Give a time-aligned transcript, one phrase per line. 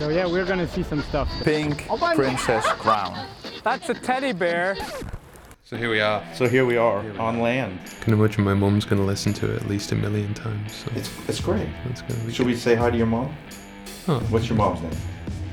[0.00, 1.28] So yeah, we're gonna see some stuff.
[1.44, 3.26] Pink Princess Crown.
[3.62, 4.74] That's a teddy bear.
[5.62, 6.24] So here we are.
[6.34, 7.78] So here we are on land.
[8.00, 10.74] Can imagine my mom's going to listen to it at least a million times.
[10.74, 11.68] So It's it's great.
[11.84, 13.36] that's going to be Should we say hi to your mom?
[14.08, 14.20] Oh.
[14.30, 14.90] What's your mom's name?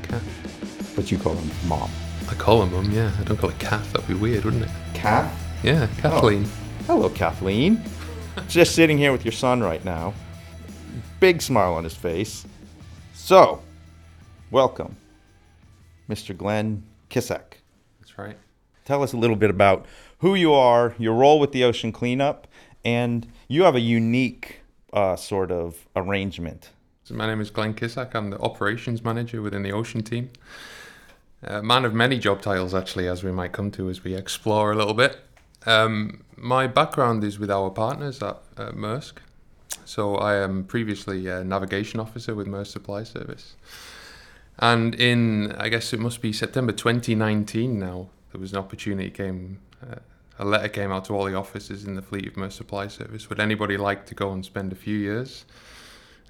[0.04, 0.94] Kath.
[0.96, 1.92] But you call her mom.
[2.30, 3.12] I call her mum, yeah.
[3.20, 3.92] I don't call her Kath.
[3.92, 4.72] That'd be weird, wouldn't it?
[4.94, 5.32] Kath.
[5.62, 6.46] Yeah, Kathleen.
[6.48, 6.96] Oh.
[6.96, 7.84] Hello, Kathleen.
[8.48, 10.14] Just sitting here with your son right now.
[11.20, 12.46] Big smile on his face.
[13.14, 13.62] So,
[14.52, 14.96] welcome,
[16.10, 16.36] Mr.
[16.36, 17.60] Glenn Kissack.
[18.00, 18.38] That's right.
[18.86, 19.86] Tell us a little bit about
[20.20, 22.48] who you are, your role with the Ocean Cleanup,
[22.86, 24.62] and you have a unique
[24.94, 26.70] uh, sort of arrangement.
[27.04, 28.16] So my name is Glenn Kissack.
[28.16, 30.30] I'm the operations manager within the Ocean team.
[31.44, 34.72] A man of many job titles, actually, as we might come to as we explore
[34.72, 35.20] a little bit.
[35.66, 39.14] Um, my background is with our partners at, at Maersk.
[39.86, 43.56] So I am previously a navigation officer with Maersk Supply Service.
[44.60, 49.60] And in, I guess it must be September 2019 now, there was an opportunity came,
[49.82, 50.00] uh,
[50.40, 53.30] a letter came out to all the officers in the fleet of Maersk Supply Service.
[53.30, 55.46] Would anybody like to go and spend a few years,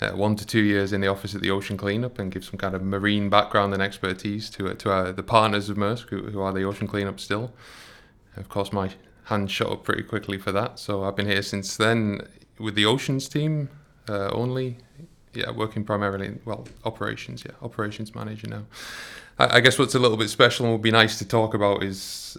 [0.02, 2.58] uh, one to two years in the office at the Ocean Cleanup and give some
[2.58, 6.23] kind of marine background and expertise to, uh, to our, the partners of Maersk who,
[6.23, 7.53] who are the Ocean Cleanup still?
[8.36, 8.91] Of course, my
[9.25, 10.80] hand shot up pretty quickly for that.
[10.80, 12.28] So I've been here since then
[12.59, 13.69] with the Oceans team
[14.08, 14.78] uh, only.
[15.38, 18.66] Yeah, working primarily, well, operations, yeah, operations manager now.
[19.38, 21.83] I, I guess what's a little bit special and would be nice to talk about
[21.83, 22.38] is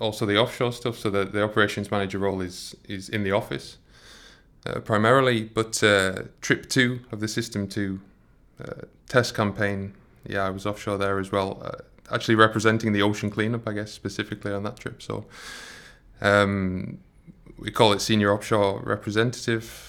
[0.00, 0.98] also the offshore stuff.
[0.98, 3.76] So the, the operations manager role is, is in the office
[4.66, 8.00] uh, primarily, but uh, trip two of the System 2
[8.64, 8.64] uh,
[9.08, 9.92] test campaign,
[10.26, 11.60] yeah, I was offshore there as well.
[11.62, 15.02] Uh, actually representing the ocean cleanup, I guess, specifically on that trip.
[15.02, 15.26] So
[16.22, 16.98] um,
[17.58, 19.87] we call it senior offshore representative.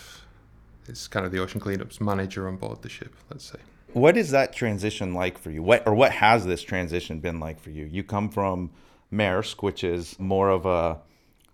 [0.90, 3.60] It's kind of the ocean cleanup's manager on board the ship, let's say.
[3.94, 5.64] What is that transition like for you?
[5.64, 7.86] What or what has this transition been like for you?
[7.86, 8.72] You come from
[9.12, 11.00] Maersk, which is more of a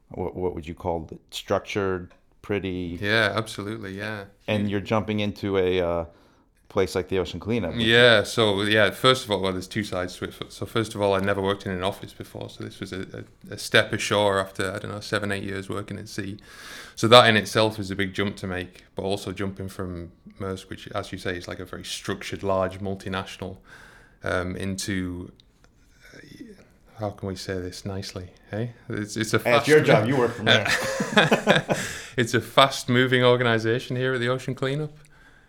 [0.10, 1.20] what, what would you call it?
[1.32, 4.26] Structured, pretty, Yeah, absolutely, yeah.
[4.48, 6.06] and you're jumping into a uh,
[6.70, 7.74] place like the Ocean Cleanup.
[7.78, 10.34] Yeah, so yeah, first of all, well, there's two sides to it.
[10.50, 13.26] So first of all, I'd never worked in an office before, so this was a,
[13.50, 16.38] a, a step ashore after I don't know seven, eight years working at sea.
[16.96, 20.70] So that in itself was a big jump to make, but also jumping from Maersk,
[20.70, 23.58] which, as you say, is like a very structured, large multinational,
[24.24, 25.32] um, into
[26.14, 26.20] uh,
[27.00, 28.30] how can we say this nicely?
[28.50, 30.08] Hey, it's it's a Hey, it's your job.
[30.08, 30.66] You work from there.
[32.18, 34.98] it's a fast moving organisation here at the Ocean Cleanup.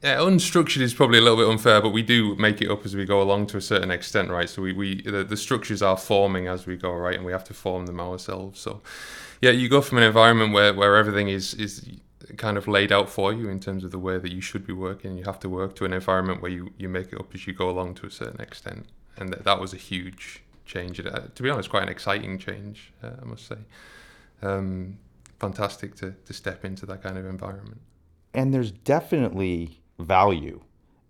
[0.06, 2.94] Yeah, unstructured is probably a little bit unfair, but we do make it up as
[2.94, 4.48] we go along to a certain extent, right?
[4.48, 7.16] So we, we the, the structures are forming as we go, right?
[7.16, 8.60] And we have to form them ourselves.
[8.60, 8.82] So
[9.40, 11.90] yeah, you go from an environment where, where everything is, is
[12.36, 14.72] kind of laid out for you in terms of the way that you should be
[14.72, 15.18] working.
[15.18, 17.52] You have to work to an environment where you, you make it up as you
[17.52, 18.86] go along to a certain extent.
[19.16, 21.00] And that, that was a huge change.
[21.00, 23.58] Uh, to be honest, quite an exciting change, uh, I must say.
[24.40, 24.98] Um,
[25.40, 27.80] fantastic to, to step into that kind of environment.
[28.34, 30.60] and there's definitely value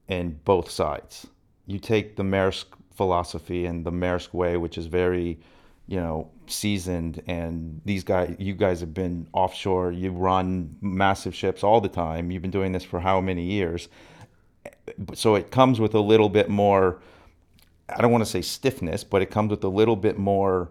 [0.08, 1.26] in both sides.
[1.66, 5.38] You take the Maersk philosophy and the Maersk way, which is very,
[5.86, 9.92] you know, seasoned, and these guys, you guys have been offshore.
[9.92, 12.30] You run massive ships all the time.
[12.30, 13.88] You've been doing this for how many years?
[15.14, 17.00] So it comes with a little bit more.
[17.88, 20.70] I don't want to say stiffness, but it comes with a little bit more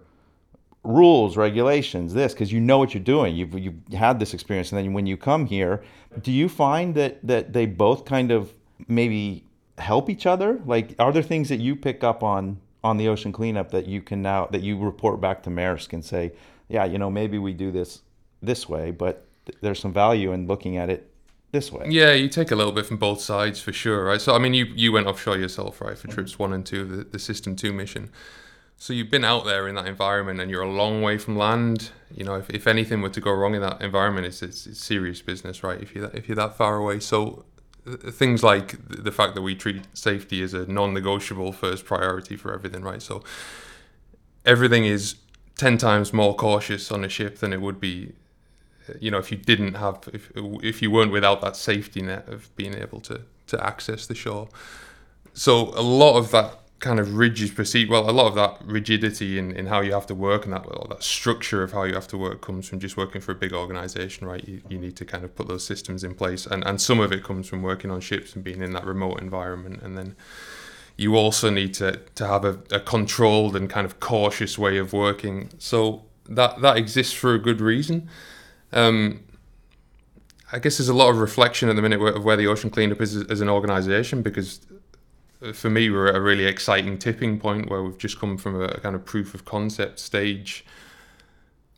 [0.86, 3.36] rules, regulations, this, because you know what you're doing.
[3.36, 5.84] You've you've had this experience, and then when you come here,
[6.22, 8.54] do you find that that they both kind of
[8.88, 9.44] maybe
[9.78, 10.62] help each other?
[10.66, 14.02] Like, are there things that you pick up on on the ocean cleanup that you
[14.02, 16.34] can now that you report back to Maersk and say,
[16.70, 18.02] yeah, you know, maybe we do this
[18.42, 21.12] this way, but th- there's some value in looking at it
[21.52, 21.88] this way.
[21.90, 24.22] Yeah, you take a little bit from both sides for sure, right?
[24.22, 26.16] So, I mean, you, you went offshore yourself, right, for mm-hmm.
[26.16, 28.12] trips one and two of the, the System 2 mission.
[28.78, 31.92] So, you've been out there in that environment and you're a long way from land.
[32.14, 34.84] You know, if, if anything were to go wrong in that environment, it's, it's, it's
[34.84, 35.82] serious business, right?
[35.82, 37.00] If you're, that, if you're that far away.
[37.00, 37.46] So,
[37.86, 41.86] th- things like th- the fact that we treat safety as a non negotiable first
[41.86, 43.02] priority for everything, right?
[43.02, 43.24] So,
[44.46, 45.16] everything is
[45.58, 48.14] 10 times more cautious on a ship than it would be
[48.90, 52.28] uh, you know if you didn't have if if you weren't without that safety net
[52.28, 54.48] of being able to to access the shore
[55.34, 59.40] so a lot of that kind of rigid proceed well a lot of that rigidity
[59.40, 62.08] in, in how you have to work and that that structure of how you have
[62.08, 64.48] to work comes from just working for a big organization right?
[64.48, 66.46] You, you need to kind of put those systems in place.
[66.46, 69.22] And and some of it comes from working on ships and being in that remote
[69.22, 69.82] environment.
[69.82, 70.16] And then
[70.98, 74.94] you also need to to have a, a controlled and kind of cautious way of
[74.94, 75.50] working.
[75.58, 78.10] So that that exists for a good reason.
[78.72, 79.22] Um,
[80.52, 83.02] I guess there's a lot of reflection at the minute of where the ocean cleanup
[83.02, 84.62] is as an organisation because
[85.54, 88.80] for me, we're at a really exciting tipping point where we've just come from a
[88.80, 90.66] kind of proof of concept stage.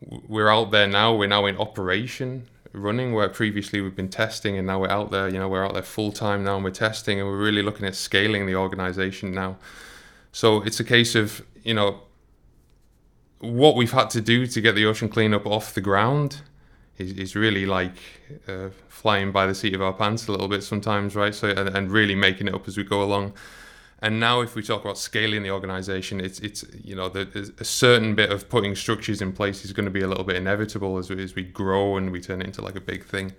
[0.02, 1.16] We're out there now.
[1.16, 3.14] We're now in operation, running.
[3.14, 5.28] Where previously we've been testing, and now we're out there.
[5.28, 7.86] You know, we're out there full time now, and we're testing, and we're really looking
[7.86, 9.58] at scaling the organization now.
[10.32, 12.02] So it's a case of you know
[13.40, 16.42] what we've had to do to get the ocean cleanup off the ground
[16.98, 17.96] is, is really like
[18.48, 21.34] uh, flying by the seat of our pants a little bit sometimes, right?
[21.34, 23.34] So and, and really making it up as we go along.
[24.00, 27.64] And now, if we talk about scaling the organization, it's it's you know the, a
[27.64, 30.98] certain bit of putting structures in place is going to be a little bit inevitable
[31.00, 33.34] as we, as we grow and we turn it into like a big thing.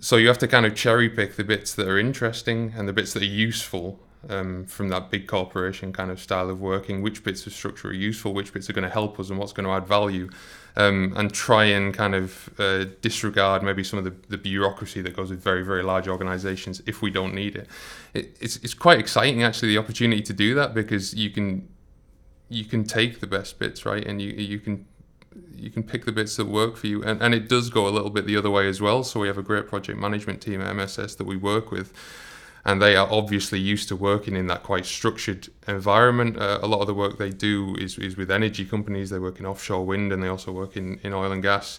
[0.00, 2.92] So you have to kind of cherry pick the bits that are interesting and the
[2.92, 7.02] bits that are useful um, from that big corporation kind of style of working.
[7.02, 9.52] Which bits of structure are useful, which bits are going to help us, and what's
[9.52, 10.30] going to add value,
[10.76, 15.14] um, and try and kind of uh, disregard maybe some of the, the bureaucracy that
[15.14, 17.68] goes with very very large organizations if we don't need it.
[18.12, 18.36] it.
[18.40, 21.68] It's it's quite exciting actually the opportunity to do that because you can
[22.48, 24.86] you can take the best bits right and you you can
[25.54, 27.90] you can pick the bits that work for you and, and it does go a
[27.90, 30.60] little bit the other way as well so we have a great project management team
[30.60, 31.92] at mss that we work with
[32.64, 36.38] and they are obviously used to working in that quite structured environment.
[36.38, 39.10] Uh, a lot of the work they do is, is with energy companies.
[39.10, 41.78] They work in offshore wind and they also work in, in oil and gas.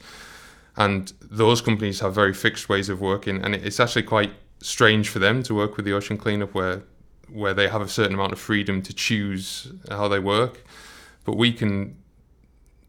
[0.77, 3.43] And those companies have very fixed ways of working.
[3.43, 6.83] And it's actually quite strange for them to work with the ocean cleanup where
[7.27, 10.63] where they have a certain amount of freedom to choose how they work.
[11.23, 11.97] But we can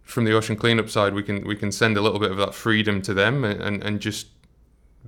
[0.03, 2.55] from the ocean cleanup side, we can we can send a little bit of that
[2.55, 4.29] freedom to them and, and, and just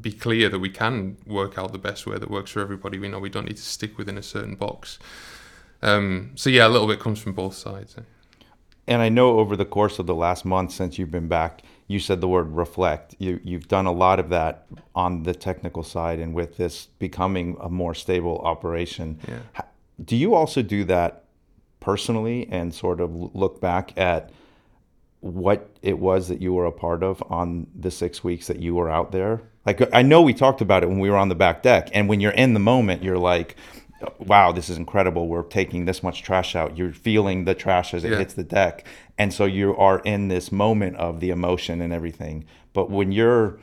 [0.01, 2.99] be clear that we can work out the best way that works for everybody.
[2.99, 4.99] We know we don't need to stick within a certain box.
[5.83, 7.97] Um, so yeah, a little bit comes from both sides.
[8.87, 12.01] And I know over the course of the last month since you've been back, you
[12.01, 13.15] said the word reflect.
[13.19, 17.57] You, you've done a lot of that on the technical side and with this becoming
[17.61, 19.19] a more stable operation.
[19.29, 19.63] Yeah.
[20.05, 21.25] Do you also do that
[21.81, 24.31] personally and sort of look back at
[25.21, 28.75] what it was that you were a part of on the six weeks that you
[28.75, 29.43] were out there?
[29.69, 32.09] Like, I know we talked about it when we were on the back deck, and
[32.09, 33.55] when you're in the moment, you're like,
[34.19, 35.29] wow, this is incredible.
[35.29, 36.79] We're taking this much trash out.
[36.79, 38.17] You're feeling the trash as it Yeah.
[38.19, 38.87] hits the deck.
[39.19, 42.47] And so you are in this moment of the emotion and everything.
[42.73, 43.59] But when you're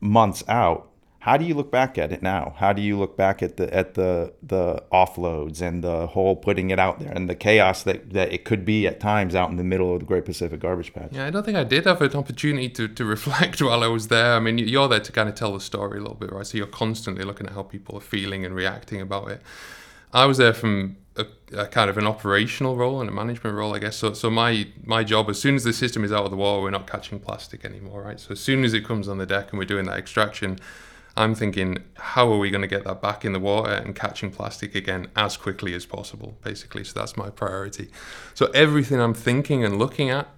[0.00, 0.87] months out,
[1.28, 2.54] how do you look back at it now?
[2.56, 6.70] How do you look back at the at the the offloads and the whole putting
[6.70, 9.56] it out there and the chaos that, that it could be at times out in
[9.56, 11.10] the middle of the Great Pacific Garbage Patch?
[11.12, 14.08] Yeah, I don't think I did have an opportunity to, to reflect while I was
[14.08, 14.32] there.
[14.36, 16.46] I mean, you're there to kind of tell the story a little bit, right?
[16.46, 19.42] So you're constantly looking at how people are feeling and reacting about it.
[20.14, 23.74] I was there from a, a kind of an operational role and a management role,
[23.74, 23.96] I guess.
[23.96, 26.62] So, so my my job, as soon as the system is out of the water,
[26.62, 28.18] we're not catching plastic anymore, right?
[28.18, 30.58] So as soon as it comes on the deck and we're doing that extraction,
[31.18, 34.30] I'm thinking, how are we going to get that back in the water and catching
[34.30, 36.84] plastic again as quickly as possible, basically.
[36.84, 37.90] So that's my priority.
[38.34, 40.28] So everything I'm thinking and looking at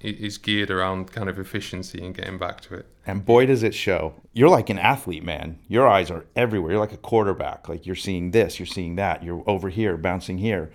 [0.00, 2.86] is geared around kind of efficiency and getting back to it.
[3.04, 4.14] And boy, does it show.
[4.32, 5.58] You're like an athlete, man.
[5.66, 6.72] Your eyes are everywhere.
[6.72, 7.68] You're like a quarterback.
[7.68, 10.70] Like you're seeing this, you're seeing that, you're over here, bouncing here.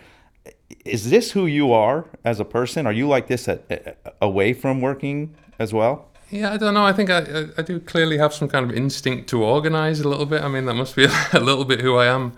[0.84, 2.86] Is this who you are as a person?
[2.86, 6.12] Are you like this at, away from working as well?
[6.32, 6.86] Yeah, I don't know.
[6.86, 10.10] I think I, I, I do clearly have some kind of instinct to organize a
[10.10, 10.42] little bit.
[10.42, 12.34] I mean, that must be a little bit who I am.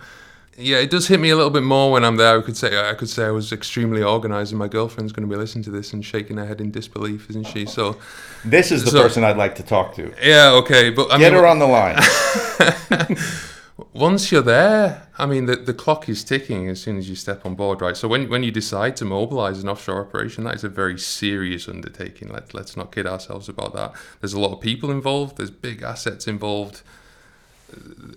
[0.60, 2.36] Yeah, it does hit me a little bit more when I'm there.
[2.38, 5.32] I could say I could say I was extremely organized, and my girlfriend's going to
[5.32, 7.64] be listening to this and shaking her head in disbelief, isn't she?
[7.64, 7.96] So,
[8.44, 10.12] This is the So- person I'd like to talk to.
[10.22, 11.96] yeah, okay, but I Get mean, her on the line.
[13.98, 17.44] once you're there, I mean, the, the clock is ticking as soon as you step
[17.44, 17.96] on board, right?
[17.96, 21.68] So when, when you decide to mobilize an offshore operation, that is a very serious
[21.68, 22.28] undertaking.
[22.28, 23.92] Let, let's not kid ourselves about that.
[24.20, 25.36] There's a lot of people involved.
[25.36, 26.82] There's big assets involved.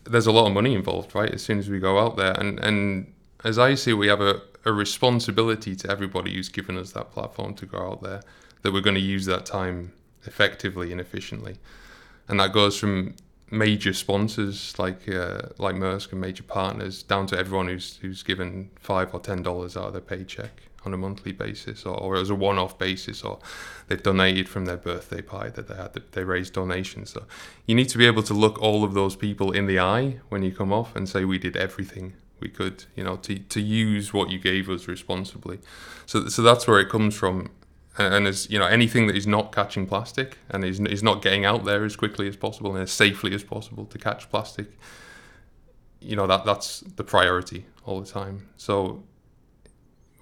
[0.06, 1.32] There's a lot of money involved, right?
[1.32, 4.42] As soon as we go out there, and and as I see, we have a,
[4.64, 8.22] a responsibility to everybody who's given us that platform to go out there
[8.62, 9.92] that we're going to use that time
[10.24, 11.58] effectively and efficiently,
[12.30, 13.16] and that goes from
[13.52, 18.72] major sponsors like uh, like Maersk and major partners down to everyone who's who's given
[18.80, 22.32] five or ten dollars out of their paycheck on a monthly basis or, or as
[22.32, 23.38] a one-off basis or
[23.88, 27.12] they've donated from their birthday pie that they had they raised donations.
[27.12, 27.26] So
[27.68, 30.42] you need to be able to look all of those people in the eye when
[30.44, 34.14] you come off and say we did everything we could you know to, to use
[34.14, 35.60] what you gave us responsibly.
[36.06, 37.52] So so that's where it comes from
[37.98, 41.46] and as you know anything that is not catching plastic and is, is not getting
[41.46, 44.68] out there as quickly as possible and as safely as possible to catch plastic
[46.02, 48.50] you know that that's the priority all the time.
[48.58, 49.04] So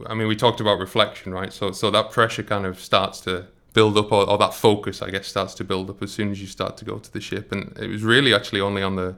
[0.07, 1.51] i mean we talked about reflection right?
[1.51, 5.11] So so that pressure kind of starts to build up or, or that focus i
[5.11, 7.51] guess starts to build up as soon as you start to go to the ship.
[7.51, 9.15] And it was really actually only on the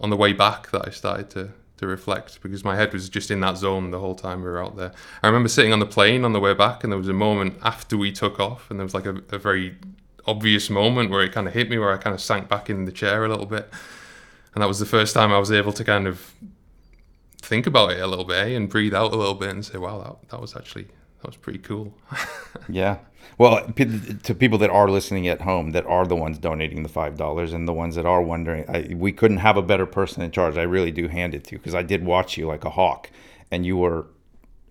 [0.00, 3.30] on the way back that i started to to reflect because my head was just
[3.30, 4.92] in that zone the whole time we were out there.
[5.22, 7.58] I remember sitting on the plane on the way back, and there was a moment
[7.62, 9.76] after we took off, and there was like a, a very
[10.26, 12.84] obvious moment where it kind of hit me, where I kind of sank back in
[12.84, 13.70] the chair a little bit,
[14.54, 16.32] and that was the first time I was able to kind of
[17.42, 19.78] think about it a little bit eh, and breathe out a little bit and say,
[19.78, 21.94] "Wow, that that was actually that was pretty cool."
[22.68, 22.98] Yeah.
[23.38, 27.16] Well, to people that are listening at home, that are the ones donating the five
[27.16, 30.30] dollars, and the ones that are wondering, I, we couldn't have a better person in
[30.30, 30.56] charge.
[30.56, 33.10] I really do hand it to you because I did watch you like a hawk,
[33.50, 34.06] and you were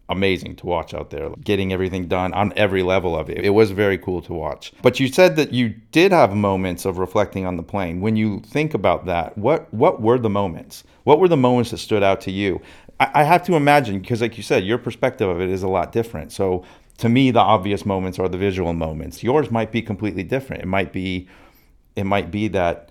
[0.08, 3.44] amazing to watch out there, getting everything done on every level of it.
[3.44, 4.72] It was very cool to watch.
[4.84, 8.02] But you said that you did have moments of reflecting on the plane.
[8.02, 10.84] When you think about that, what what were the moments?
[11.04, 12.62] What were the moments that stood out to you?
[13.00, 15.68] I, I have to imagine because, like you said, your perspective of it is a
[15.68, 16.32] lot different.
[16.32, 16.64] So
[17.00, 19.24] to me, the obvious moments are the visual moments.
[19.24, 20.64] Yours might be completely different.
[20.64, 21.28] It might be,
[21.96, 22.90] it might be that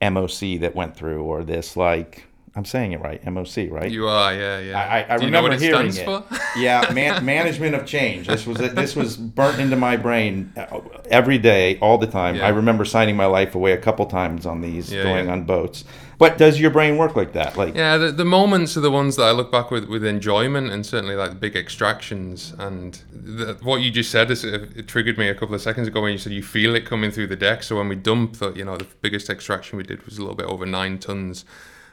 [0.00, 2.24] MOC that went through, or this like
[2.54, 3.90] I'm saying it right, MOC, right?
[3.90, 4.78] You are, yeah, yeah.
[4.78, 6.38] I, I Do you know remember what it hearing stands it.
[6.38, 6.58] for?
[6.58, 8.26] yeah, man, management of change.
[8.26, 12.36] This was this was burnt into my brain uh, every day, all the time.
[12.36, 12.46] Yeah.
[12.46, 15.32] I remember signing my life away a couple times on these, Yeah, going yeah.
[15.32, 15.84] on boats.
[16.22, 17.56] But does your brain work like that?
[17.56, 20.70] Like, Yeah, the, the moments are the ones that I look back with with enjoyment,
[20.70, 22.54] and certainly like the big extractions.
[22.60, 25.88] And the, what you just said is it, it triggered me a couple of seconds
[25.88, 27.64] ago when you said you feel it coming through the deck.
[27.64, 30.36] So when we dumped, the, you know, the biggest extraction we did was a little
[30.36, 31.44] bit over nine tons,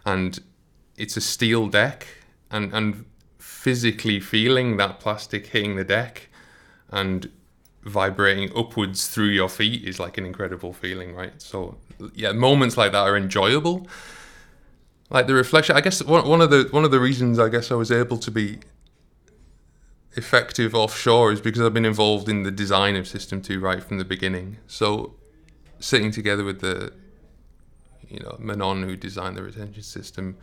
[0.05, 0.39] and
[0.95, 2.05] it's a steel deck,
[2.51, 3.05] and and
[3.39, 6.29] physically feeling that plastic hitting the deck,
[6.91, 7.31] and
[7.81, 11.41] vibrating upwards through your feet is like an incredible feeling, right?
[11.41, 11.79] So
[12.13, 13.87] yeah, moments like that are enjoyable
[15.09, 17.71] like the reflection i guess one, one of the one of the reasons i guess
[17.71, 18.59] i was able to be
[20.13, 23.97] effective offshore is because i've been involved in the design of system 2 right from
[23.97, 24.57] the beginning.
[24.67, 25.13] So
[25.79, 26.91] sitting together with the
[28.09, 30.35] you know manon who designed the retention system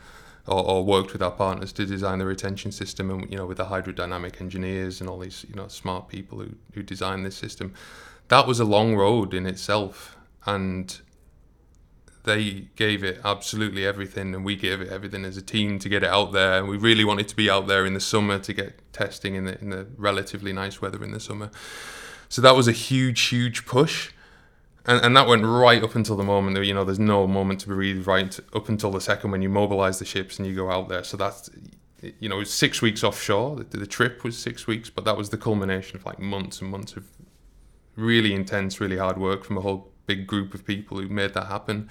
[0.46, 3.58] or, or worked with our partners to design the retention system and you know with
[3.58, 7.74] the hydrodynamic engineers and all these you know smart people who, who designed this system
[8.28, 10.16] that was a long road in itself.
[10.46, 11.00] And
[12.26, 16.02] they gave it absolutely everything and we gave it everything as a team to get
[16.02, 16.58] it out there.
[16.58, 19.44] And we really wanted to be out there in the summer to get testing in
[19.44, 21.50] the in the relatively nice weather in the summer.
[22.28, 24.10] So that was a huge huge push.
[24.84, 27.60] And, and that went right up until the moment that you know there's no moment
[27.60, 30.70] to breathe right up until the second when you mobilize the ships and you go
[30.70, 31.04] out there.
[31.04, 31.48] So that's
[32.20, 33.56] you know it was six weeks offshore.
[33.56, 36.70] The, the trip was six weeks but that was the culmination of like months and
[36.70, 37.04] months of
[37.94, 41.46] really intense really hard work from a whole big group of people who made that
[41.46, 41.88] happen.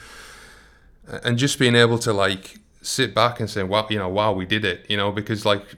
[1.23, 4.45] And just being able to like sit back and say wow you know wow we
[4.45, 5.75] did it you know because like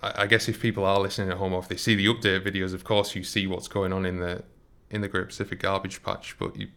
[0.00, 2.74] I guess if people are listening at home or if they see the update videos
[2.74, 4.42] of course you see what's going on in the
[4.90, 6.68] in the Great Pacific Garbage Patch but you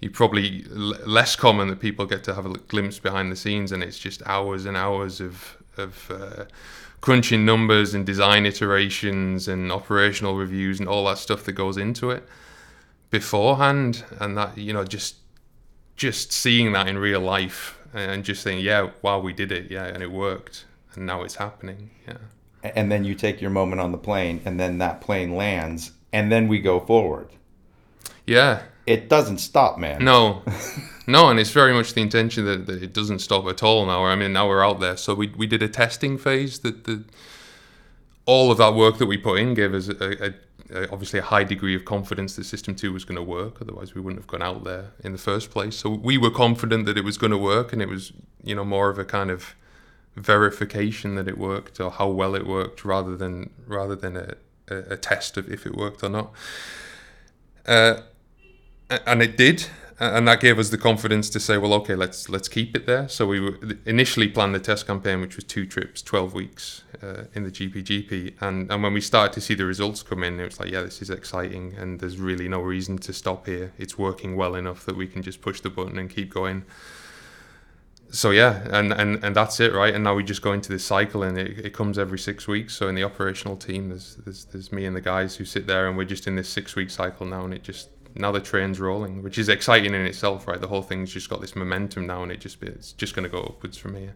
[0.00, 3.82] you probably less common that people get to have a glimpse behind the scenes and
[3.82, 6.44] it's just hours and hours of of uh,
[7.00, 12.10] crunching numbers and design iterations and operational reviews and all that stuff that goes into
[12.10, 12.26] it
[13.10, 15.16] beforehand and that you know just
[15.96, 19.70] just seeing that in real life and just saying yeah wow we did it.
[19.70, 20.64] Yeah and it worked.
[20.94, 21.90] And now it's happening.
[22.06, 22.16] Yeah.
[22.62, 26.30] And then you take your moment on the plane, and then that plane lands, and
[26.30, 27.28] then we go forward.
[28.26, 28.62] yeah.
[28.86, 30.04] It doesn't stop, man.
[30.04, 30.42] no.
[31.10, 34.04] No and it's very much the intention that, that it doesn't stop at all now.
[34.04, 34.96] I mean now we're out there.
[34.96, 37.04] So we, we did a testing phase that the
[38.26, 40.34] all of that work that we put in gave us a, a,
[40.72, 43.94] a, obviously a high degree of confidence that system 2 was going to work otherwise
[43.94, 45.76] we wouldn't have gone out there in the first place.
[45.76, 48.12] So we were confident that it was going to work and it was
[48.42, 49.54] you know more of a kind of
[50.16, 54.34] verification that it worked or how well it worked rather than rather than a,
[54.68, 56.32] a, a test of if it worked or not.
[57.66, 58.00] Uh,
[59.06, 59.66] and it did
[60.00, 63.06] and that gave us the confidence to say well okay let's let's keep it there.
[63.08, 63.54] So we
[63.84, 68.34] initially planned the test campaign which was two trips 12 weeks uh, in the GPGP
[68.40, 70.80] and and when we started to see the results come in it was like yeah
[70.80, 73.72] this is exciting and there's really no reason to stop here.
[73.78, 76.64] It's working well enough that we can just push the button and keep going.
[78.10, 79.94] So yeah and, and and that's it right?
[79.94, 82.74] And now we just go into this cycle and it, it comes every six weeks.
[82.74, 85.88] So in the operational team there's, there's there's me and the guys who sit there
[85.88, 88.80] and we're just in this six week cycle now and it just now the train's
[88.80, 92.22] rolling which is exciting in itself right the whole thing's just got this momentum now
[92.22, 94.14] and it just it's just going to go upwards from here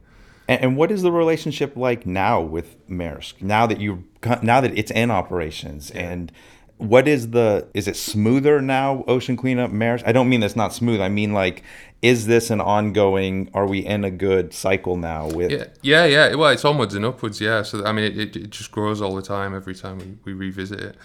[0.48, 3.40] And, and what is the relationship like now with Maersk?
[3.40, 4.04] Now that you
[4.42, 6.30] now that it's in operations, and
[6.76, 9.04] what is the is it smoother now?
[9.06, 10.02] Ocean cleanup Maersk.
[10.04, 11.00] I don't mean that's not smooth.
[11.00, 11.62] I mean like,
[12.02, 13.48] is this an ongoing?
[13.54, 15.28] Are we in a good cycle now?
[15.28, 18.36] With yeah yeah yeah well it's onwards and upwards yeah so i mean it, it,
[18.36, 20.96] it just grows all the time every time we, we revisit it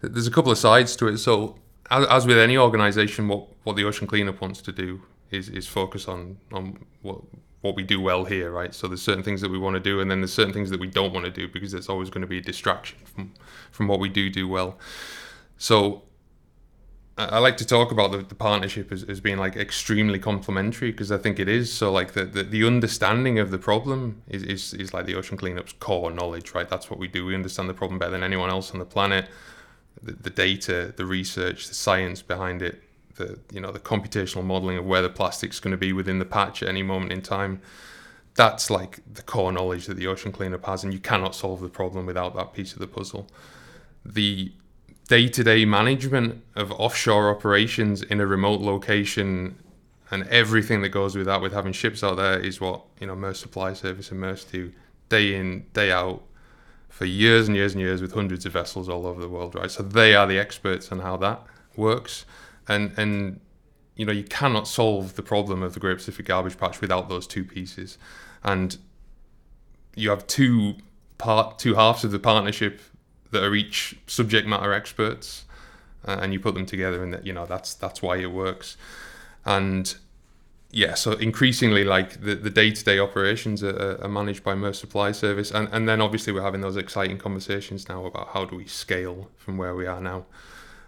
[0.00, 1.56] there's a couple of sides to it so
[1.90, 5.66] as, as with any organization what what the ocean cleanup wants to do is is
[5.66, 7.20] focus on on what
[7.60, 8.74] what we do well here, right?
[8.74, 10.80] So there's certain things that we want to do, and then there's certain things that
[10.80, 13.34] we don't want to do because there's always going to be a distraction from
[13.70, 14.78] from what we do do well.
[15.58, 16.02] So
[17.18, 20.90] I I like to talk about the, the partnership as, as being like extremely complementary
[20.90, 21.72] because I think it is.
[21.72, 25.36] So like the, the, the understanding of the problem is, is, is like the ocean
[25.36, 26.68] cleanup's core knowledge, right?
[26.68, 27.26] That's what we do.
[27.26, 29.26] We understand the problem better than anyone else on the planet.
[30.02, 32.82] The, the data, the research, the science behind it,
[33.16, 36.24] the you know the computational modeling of where the plastic's going to be within the
[36.24, 37.60] patch at any moment in time.
[38.34, 41.68] That's like the core knowledge that the ocean cleanup has, and you cannot solve the
[41.68, 43.26] problem without that piece of the puzzle.
[44.04, 44.52] The
[45.08, 49.58] day-to-day management of offshore operations in a remote location
[50.12, 53.14] and everything that goes with that with having ships out there is what you know
[53.16, 54.72] Maersk Supply Service and Maersk do
[55.08, 56.22] day in day out
[56.90, 59.70] for years and years and years with hundreds of vessels all over the world right?
[59.70, 61.42] So they are the experts on how that
[61.76, 62.26] works.
[62.68, 63.40] And and
[63.96, 67.26] you know you cannot solve the problem of the Great Pacific Garbage Patch without those
[67.26, 67.96] two pieces.
[68.42, 68.76] And
[69.94, 70.74] you have two
[71.18, 72.80] part two halves of the partnership
[73.30, 75.44] that are each subject matter experts,
[76.06, 78.76] uh, and you put them together, and that you know that's that's why it works.
[79.44, 79.94] And
[80.72, 85.50] yeah, so increasingly, like the, the day-to-day operations are, are managed by Maersk Supply Service,
[85.50, 89.30] and and then obviously we're having those exciting conversations now about how do we scale
[89.36, 90.26] from where we are now,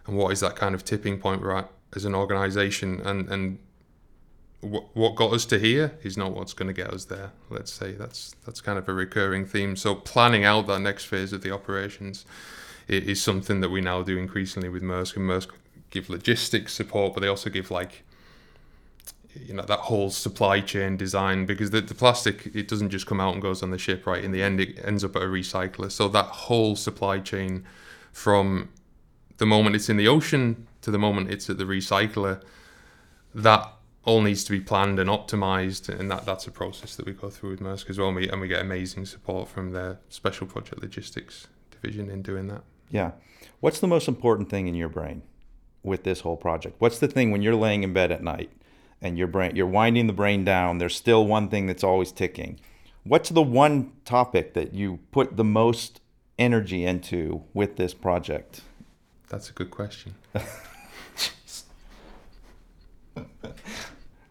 [0.07, 3.59] and what is that kind of tipping point we're at as an organisation, and and
[4.61, 7.33] what what got us to here is not what's going to get us there.
[7.51, 9.75] Let's say that's that's kind of a recurring theme.
[9.75, 12.25] So planning out that next phase of the operations
[12.89, 15.17] is, something that we now do increasingly with Maersk.
[15.17, 15.49] And Maersk
[15.91, 18.05] give logistics support, but they also give like
[19.35, 23.21] you know that whole supply chain design because the, the plastic it doesn't just come
[23.21, 25.27] out and goes on the ship right in the end it ends up at a
[25.27, 27.65] recycler so that whole supply chain
[28.13, 28.69] from
[29.39, 32.43] the moment it's in the ocean to the moment it's at the recycler
[33.35, 33.73] that
[34.05, 37.31] all needs to be planned and optimized, and that, that's a process that we go
[37.31, 38.09] through with Maersk as well.
[38.09, 42.49] And we, and we get amazing support from their special project logistics division in doing
[42.49, 42.63] that.
[42.91, 43.13] Yeah.
[43.61, 45.23] What's the most important thing in your brain
[45.85, 46.77] with this whole project?
[46.81, 48.51] What's the thing when you're laying in bed at night
[49.03, 52.59] and your brain you're winding the brain down, there's still one thing that's always ticking.
[53.05, 56.01] What's the one topic that you put the most
[56.39, 58.63] energy into with this project?
[59.29, 60.15] That's a good question.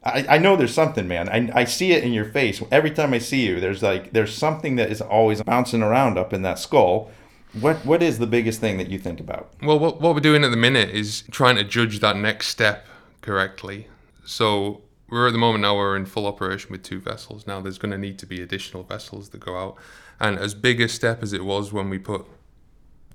[0.04, 1.30] I, I know there's something, man.
[1.30, 2.62] I, I see it in your face.
[2.72, 6.34] Every time I see you, there's like there's something that is always bouncing around up
[6.34, 7.12] in that skull.
[7.60, 9.54] What what is the biggest thing that you think about?
[9.62, 12.88] Well, what, what we're doing at the minute is trying to judge that next step
[13.22, 13.88] correctly.
[14.26, 17.46] So we're at the moment now we're in full operation with two vessels.
[17.46, 19.78] Now there's going to need to be additional vessels that go out,
[20.20, 22.26] and as big a step as it was when we put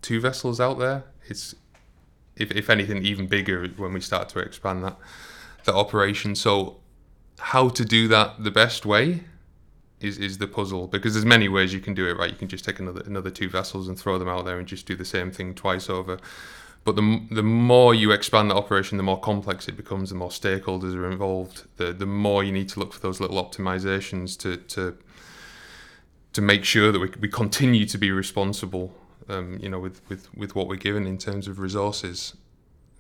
[0.02, 1.54] two vessels out there, it's
[2.36, 4.96] if if anything even bigger when we start to expand that
[5.64, 6.34] the operation.
[6.34, 6.78] So
[7.38, 9.24] how to do that the best way
[10.00, 12.48] is, is the puzzle because there's many ways you can do it right you can
[12.48, 15.04] just take another another two vessels and throw them out there and just do the
[15.04, 16.18] same thing twice over
[16.86, 20.30] but the, the more you expand the operation the more complex it becomes the more
[20.30, 24.56] stakeholders are involved the the more you need to look for those little optimizations to
[24.56, 24.96] to
[26.32, 28.94] to make sure that we, we continue to be responsible
[29.28, 32.34] um, you know with, with with what we're given in terms of resources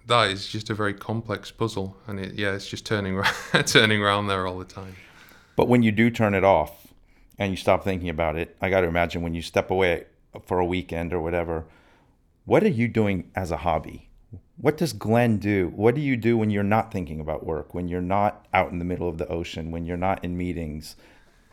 [0.06, 3.20] that is just a very complex puzzle, and it, yeah, it's just turning
[3.66, 4.96] turning around there all the time.
[5.56, 6.88] But when you do turn it off
[7.38, 10.04] and you stop thinking about it, I got to imagine when you step away
[10.44, 11.64] for a weekend or whatever,
[12.46, 14.08] what are you doing as a hobby?
[14.56, 15.70] What does Glenn do?
[15.74, 17.74] What do you do when you're not thinking about work?
[17.74, 19.70] When you're not out in the middle of the ocean?
[19.70, 20.96] When you're not in meetings?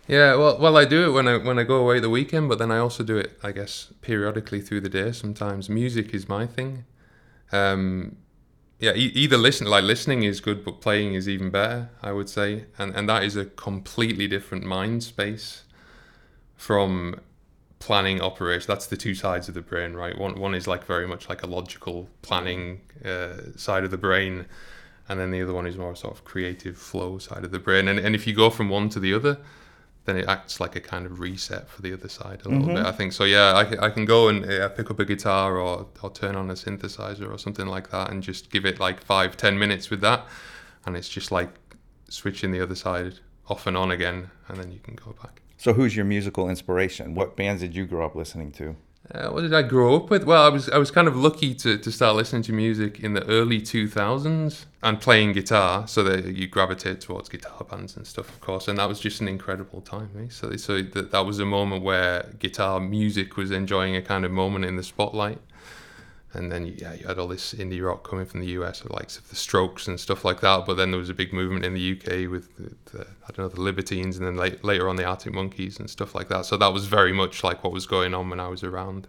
[0.08, 2.60] Yeah, well, well, I do it when I when I go away the weekend, but
[2.60, 5.12] then I also do it, I guess, periodically through the day.
[5.12, 6.86] Sometimes music is my thing.
[7.52, 8.18] Um,
[8.80, 11.90] yeah, e- either listen like listening is good, but playing is even better.
[12.02, 15.64] I would say, and and that is a completely different mind space
[16.56, 17.22] from
[17.86, 18.66] planning operation.
[18.68, 20.18] That's the two sides of the brain, right?
[20.18, 24.46] One one is like very much like a logical planning uh, side of the brain,
[25.10, 27.88] and then the other one is more sort of creative flow side of the brain.
[27.90, 29.38] And and if you go from one to the other,
[30.06, 32.76] then it acts like a kind of reset for the other side a little Mhm.
[32.76, 32.86] bit.
[32.86, 33.24] I think so.
[33.24, 36.36] Yeah, I, can- I can go and uh, pick up a guitar or or turn
[36.42, 39.90] on a synthesizer or something like that, and just give it like five ten minutes
[39.92, 40.22] with that,
[40.86, 41.52] and it's just like
[42.10, 43.16] switching the other side
[43.48, 45.42] off and on again, and then you can go back.
[45.64, 47.16] So, who's your musical inspiration?
[47.16, 48.76] What bands did you grow up listening to?
[49.10, 50.26] Uh, what did I grow up with?
[50.26, 53.14] Well, I was I was kind of lucky to, to start listening to music in
[53.14, 58.28] the early 2000s and playing guitar, so that you gravitate towards guitar bands and stuff,
[58.28, 58.68] of course.
[58.68, 60.10] And that was just an incredible time.
[60.20, 60.28] Eh?
[60.30, 64.32] So so that that was a moment where guitar music was enjoying a kind of
[64.32, 65.40] moment in the spotlight.
[66.34, 69.18] And then yeah, you had all this indie rock coming from the US, the likes
[69.18, 70.66] of the Strokes and stuff like that.
[70.66, 73.40] But then there was a big movement in the UK with the, the I don't
[73.40, 76.46] know the Libertines, and then late, later on the Arctic Monkeys and stuff like that.
[76.46, 79.08] So that was very much like what was going on when I was around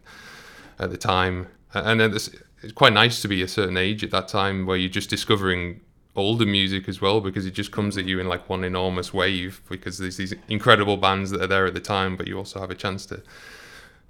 [0.79, 1.49] at the time.
[1.73, 2.31] And then this,
[2.63, 5.81] it's quite nice to be a certain age at that time where you're just discovering
[6.17, 9.61] older music as well because it just comes at you in like one enormous wave
[9.69, 12.71] because there's these incredible bands that are there at the time, but you also have
[12.71, 13.23] a chance to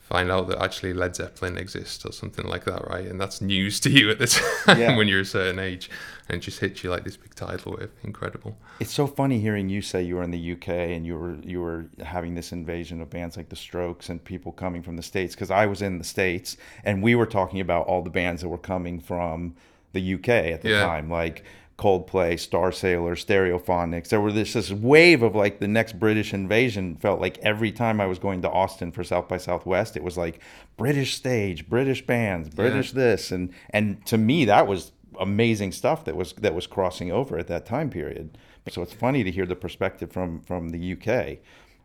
[0.08, 3.06] find out that actually Led Zeppelin exists or something like that, right?
[3.06, 4.96] And that's news to you at the time Yeah.
[4.96, 5.88] when you're a certain age,
[6.28, 7.90] and it just hits you like this big tidal wave.
[8.02, 8.56] Incredible.
[8.80, 11.60] It's so funny hearing you say you were in the UK and you were you
[11.62, 15.34] were having this invasion of bands like the Strokes and people coming from the states
[15.34, 18.48] because I was in the states and we were talking about all the bands that
[18.50, 19.54] were coming from
[19.92, 20.84] the UK at the Yeah.
[20.84, 21.44] time like
[21.76, 24.08] Coldplay, Starsailor, Stereophonics.
[24.08, 26.96] There were this this wave of like the next British invasion.
[26.96, 30.16] Felt like every time I was going to Austin for South by Southwest, it was
[30.16, 30.40] like
[30.76, 36.16] British stage, British bands, British this, and and to me that was amazing stuff that
[36.16, 38.38] was that was crossing over at that time period.
[38.68, 41.38] So it's funny to hear the perspective from from the UK.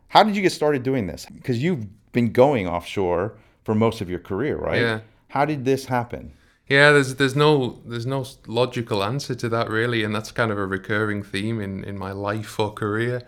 [0.10, 1.26] How did you get started doing this?
[1.26, 4.82] Because you've been going offshore for most of your career, right?
[4.82, 5.00] Yeah.
[5.30, 6.34] How did this happen?
[6.70, 10.58] Yeah, there's there's no there's no logical answer to that really, and that's kind of
[10.58, 13.24] a recurring theme in in my life or career.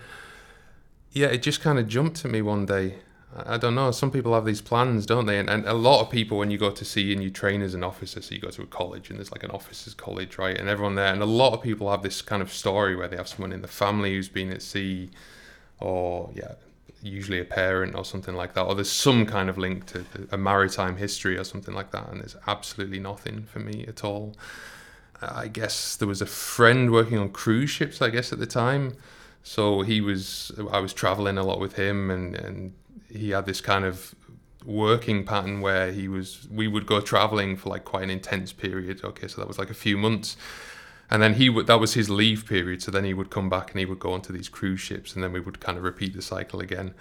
[1.12, 3.00] Yeah, it just kind of jumped to me one day.
[3.46, 3.92] I don't know.
[3.92, 5.40] Some people have these plans, don't they?
[5.40, 7.74] And, and a lot of people, when you go to sea and you train as
[7.74, 10.58] an officer, so you go to a college and there's like an officers' college, right?
[10.58, 13.16] And everyone there, and a lot of people have this kind of story where they
[13.16, 15.10] have someone in the family who's been at sea,
[15.80, 16.54] or yeah,
[17.02, 20.38] usually a parent or something like that, or there's some kind of link to a
[20.38, 22.10] maritime history or something like that.
[22.10, 24.36] And there's absolutely nothing for me at all.
[25.22, 28.96] I guess there was a friend working on cruise ships, I guess, at the time.
[29.44, 32.74] So he was, I was traveling a lot with him, and, and
[33.10, 34.16] he had this kind of
[34.66, 39.04] working pattern where he was, we would go traveling for like quite an intense period.
[39.04, 40.38] Okay, so that was like a few months.
[41.12, 42.82] And then he would, that was his leave period.
[42.82, 45.24] So then he would come back and he would go onto these cruise ships, and
[45.24, 46.94] then we would kind of repeat the cycle again.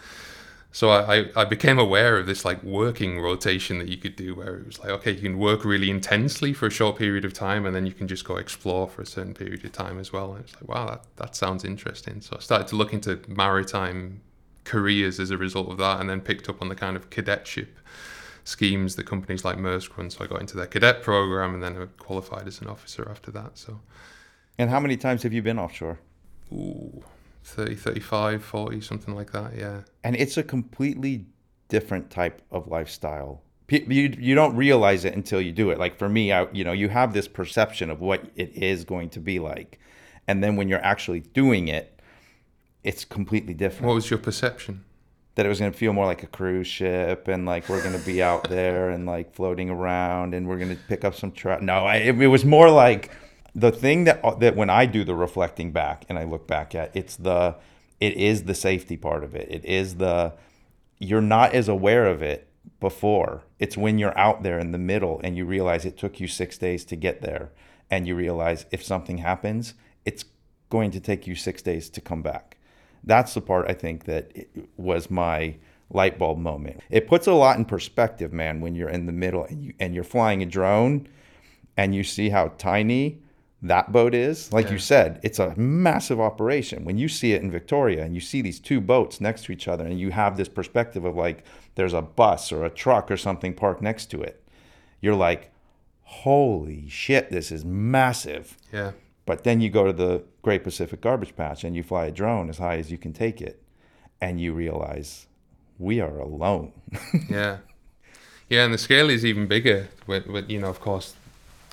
[0.73, 4.59] So I, I, became aware of this like working rotation that you could do where
[4.59, 7.67] it was like, okay, you can work really intensely for a short period of time
[7.67, 10.33] and then you can just go explore for a certain period of time as well.
[10.33, 12.21] And it's like, wow, that, that sounds interesting.
[12.21, 14.21] So I started to look into maritime
[14.63, 17.77] careers as a result of that and then picked up on the kind of cadetship
[18.45, 20.11] schemes that companies like Maersk run.
[20.11, 23.31] So I got into their cadet program and then I qualified as an officer after
[23.33, 23.59] that.
[23.59, 23.81] So,
[24.59, 25.99] And how many times have you been offshore?
[26.53, 27.03] ooh,
[27.45, 29.57] 30, 35, 40, something like that.
[29.57, 29.83] Yeah.
[30.05, 31.27] and it's a completely
[31.69, 33.43] different type of lifestyle.
[33.69, 35.79] You you don't realize it until you do it.
[35.79, 39.11] Like for me, I, you know, you have this perception of what it is going
[39.11, 39.79] to be like,
[40.27, 42.01] and then when you're actually doing it,
[42.83, 43.87] it's completely different.
[43.87, 44.85] What was your perception?
[45.41, 47.99] That it was going to feel more like a cruise ship, and like we're going
[47.99, 51.33] to be out there and like floating around, and we're going to pick up some
[51.33, 51.63] trout.
[51.63, 53.11] No, I, it, it was more like
[53.55, 56.75] the thing that uh, that when I do the reflecting back and I look back
[56.75, 57.57] at, it's the
[58.01, 59.49] it is the safety part of it.
[59.51, 60.35] It is the
[60.99, 62.47] you're not as aware of it
[62.79, 63.45] before.
[63.59, 66.59] It's when you're out there in the middle and you realize it took you six
[66.59, 67.51] days to get there,
[67.91, 69.73] and you realize if something happens,
[70.05, 70.27] it's
[70.69, 72.59] going to take you six days to come back.
[73.05, 74.33] That's the part I think that
[74.77, 75.57] was my
[75.91, 76.81] light bulb moment.
[76.91, 79.95] It puts a lot in perspective, man, when you're in the middle and you and
[79.95, 81.09] you're flying a drone
[81.77, 83.21] and you see how tiny
[83.63, 84.53] that boat is.
[84.53, 86.85] Like you said, it's a massive operation.
[86.85, 89.69] When you see it in Victoria and you see these two boats next to each
[89.69, 93.17] other and you have this perspective of like there's a bus or a truck or
[93.17, 94.43] something parked next to it,
[95.01, 95.51] you're like,
[96.03, 98.57] holy shit, this is massive.
[98.73, 98.93] Yeah.
[99.27, 102.49] But then you go to the Great Pacific Garbage Patch and you fly a drone
[102.49, 103.63] as high as you can take it,
[104.21, 105.27] and you realize
[105.79, 106.73] we are alone.
[107.29, 107.59] yeah,
[108.49, 109.89] yeah, and the scale is even bigger.
[110.07, 111.15] With, with you know, of course,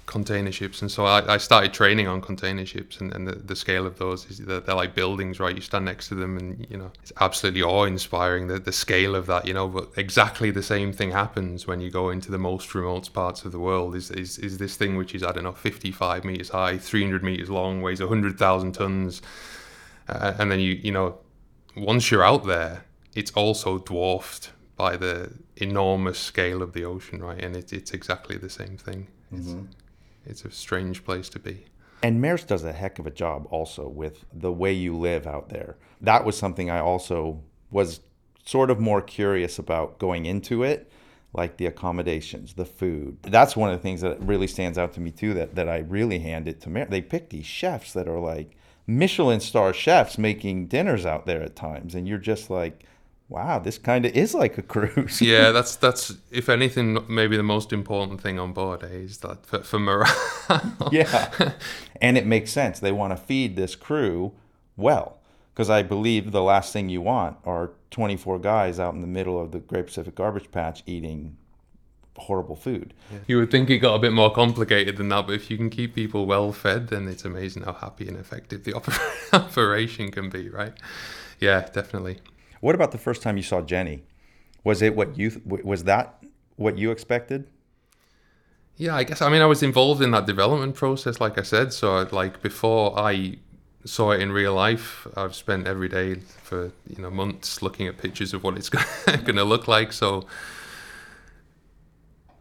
[0.08, 3.56] container ships, and so I, I started training on container ships, and, and the, the
[3.56, 5.54] scale of those is they're, they're like buildings, right?
[5.54, 9.28] You stand next to them, and you know, it's absolutely awe-inspiring the the scale of
[9.28, 9.68] that, you know.
[9.68, 13.52] But exactly the same thing happens when you go into the most remote parts of
[13.52, 13.96] the world.
[13.96, 17.50] Is is is this thing which is I don't know, 55 meters high, 300 meters
[17.50, 19.22] long, weighs 100,000 tons,
[20.08, 21.20] uh, and then you you know,
[21.76, 27.44] once you're out there, it's also dwarfed by the enormous scale of the ocean, right?
[27.44, 29.08] And it, it's exactly the same thing.
[29.34, 29.50] It's,
[30.28, 31.66] it's a strange place to be.
[32.04, 35.50] And Maersk does a heck of a job also with the way you live out
[35.50, 35.78] there.
[36.00, 38.02] That was something I also was
[38.46, 40.92] sort of more curious about going into it,
[41.34, 43.18] like the accommodations, the food.
[43.24, 45.34] That's one of the things that really stands out to me too.
[45.34, 46.90] That that I really hand it to Maersk.
[46.90, 51.56] They pick these chefs that are like Michelin star chefs making dinners out there at
[51.56, 52.86] times, and you're just like,
[53.30, 55.22] wow, this kind of is like a cruise.
[55.22, 59.46] yeah, that's that's if anything, maybe the most important thing on board eh, is that
[59.46, 60.12] for, for morale.
[60.92, 61.54] yeah.
[62.00, 62.80] And it makes sense.
[62.80, 64.34] They want to feed this crew
[64.76, 65.18] well.
[65.54, 69.42] Because I believe the last thing you want are 24 guys out in the middle
[69.42, 71.36] of the Great Pacific Garbage Patch eating
[72.16, 72.94] horrible food.
[73.28, 75.72] You would think it got a bit more complicated than that, but if you can
[75.72, 80.30] keep people well fed, then it's amazing how happy and effective the oper- operation can
[80.30, 80.74] be, right?
[81.40, 82.20] Yeah, definitely.
[82.62, 84.04] What about the first time you saw Jenny?
[84.64, 86.24] Was it what you was that
[86.56, 87.48] what you expected?
[88.76, 91.74] Yeah, I guess I mean I was involved in that development process, like I said.
[91.74, 93.38] So like before I
[93.86, 97.98] saw it in real life, I've spent every day for you know months looking at
[97.98, 98.70] pictures of what it's
[99.06, 99.94] going to look like.
[99.94, 100.26] So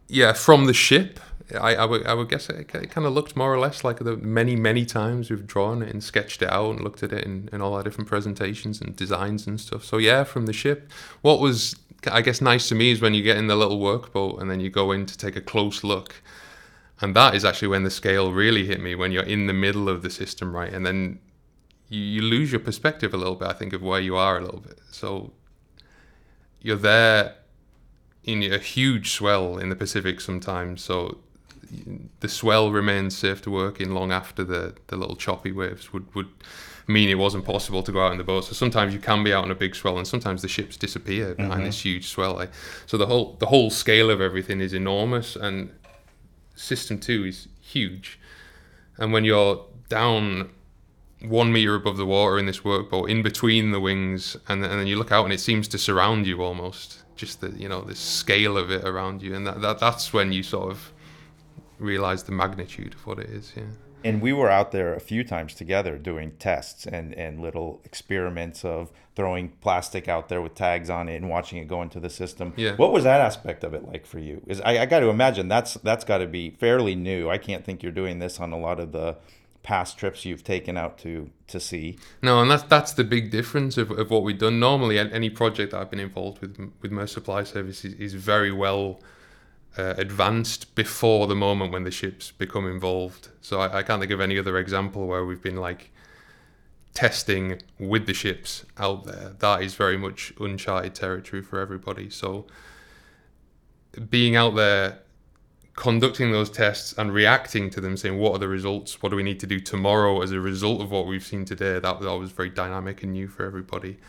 [0.07, 1.19] yeah, from the ship,
[1.55, 3.99] I, I, would, I would guess it, it kind of looked more or less like
[3.99, 7.23] the many, many times we've drawn it and sketched it out and looked at it
[7.23, 9.85] in, in all our different presentations and designs and stuff.
[9.85, 10.91] So, yeah, from the ship.
[11.21, 11.75] What was,
[12.11, 14.59] I guess, nice to me is when you get in the little workboat and then
[14.59, 16.15] you go in to take a close look.
[16.99, 19.87] And that is actually when the scale really hit me, when you're in the middle
[19.87, 20.73] of the system, right?
[20.73, 21.19] And then
[21.87, 24.41] you, you lose your perspective a little bit, I think, of where you are a
[24.41, 24.79] little bit.
[24.91, 25.31] So,
[26.59, 27.35] you're there
[28.27, 30.83] in a huge swell in the Pacific sometimes.
[30.83, 31.19] So
[32.19, 36.13] the swell remains safe to work in long after the, the little choppy waves would,
[36.15, 36.29] would
[36.87, 38.45] mean it wasn't possible to go out in the boat.
[38.45, 41.35] So sometimes you can be out in a big swell, and sometimes the ships disappear
[41.35, 41.63] behind mm-hmm.
[41.65, 42.41] this huge swell.
[42.85, 45.71] So the whole the whole scale of everything is enormous, and
[46.55, 48.19] system two is huge.
[48.97, 50.49] And when you're down
[51.21, 54.87] one meter above the water in this workboat, in between the wings, and, and then
[54.87, 57.95] you look out and it seems to surround you almost just the you know the
[57.95, 60.93] scale of it around you, and that, that that's when you sort of
[61.79, 63.53] realize the magnitude of what it is.
[63.55, 63.63] Yeah.
[64.03, 68.63] And we were out there a few times together doing tests and, and little experiments
[68.63, 72.09] of throwing plastic out there with tags on it and watching it go into the
[72.09, 72.53] system.
[72.55, 72.75] Yeah.
[72.75, 74.43] What was that aspect of it like for you?
[74.45, 77.29] Is I, I got to imagine that's that's got to be fairly new.
[77.29, 79.17] I can't think you're doing this on a lot of the
[79.63, 81.97] past trips you've taken out to to sea.
[82.21, 84.59] No, and that's that's the big difference of, of what we've done.
[84.59, 88.51] Normally, any project that I've been involved with with Maersk Supply Service is, is very
[88.51, 89.01] well
[89.77, 93.29] uh, advanced before the moment when the ships become involved.
[93.41, 95.91] So I, I can't think of any other example where we've been like
[96.93, 99.35] testing with the ships out there.
[99.37, 102.09] That is very much uncharted territory for everybody.
[102.09, 102.47] So
[104.09, 104.99] being out there
[105.75, 109.21] conducting those tests and reacting to them, saying what are the results, what do we
[109.21, 111.73] need to do tomorrow as a result of what we've seen today.
[111.79, 113.99] That, that was very dynamic and new for everybody.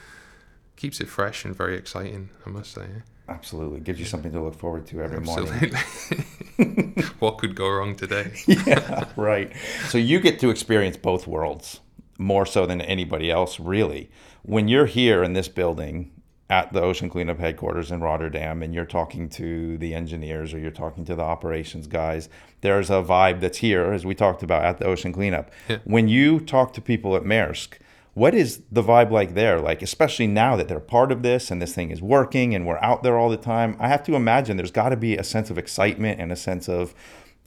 [0.77, 2.87] Keeps it fresh and very exciting, I must say.
[3.29, 5.73] Absolutely, gives you something to look forward to every Absolutely.
[6.59, 7.05] morning.
[7.19, 8.33] what could go wrong today?
[8.47, 9.53] yeah, right.
[9.88, 11.81] So you get to experience both worlds
[12.19, 14.11] more so than anybody else, really.
[14.43, 16.11] When you're here in this building,
[16.51, 20.71] at the ocean cleanup headquarters in Rotterdam and you're talking to the engineers or you're
[20.71, 22.29] talking to the operations guys,
[22.62, 25.51] there's a vibe that's here, as we talked about at the ocean cleanup.
[25.69, 25.79] Yeah.
[25.85, 27.79] When you talk to people at Maersk,
[28.19, 29.61] what is the vibe like there?
[29.61, 32.79] Like, especially now that they're part of this and this thing is working and we're
[32.79, 35.51] out there all the time, I have to imagine there's got to be a sense
[35.51, 36.95] of excitement and a sense of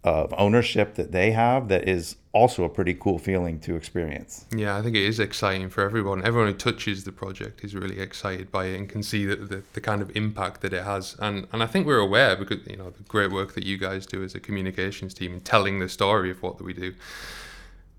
[0.04, 4.48] of ownership that they have that is also a pretty cool feeling to experience.
[4.52, 6.26] Yeah, I think it is exciting for everyone.
[6.26, 9.64] Everyone who touches the project is really excited by it and can see the, the,
[9.74, 11.16] the, kind of impact that it has.
[11.20, 14.08] And and I think we're aware because you know the great work that you guys
[14.08, 16.96] do as a communications team in telling the story of what we do.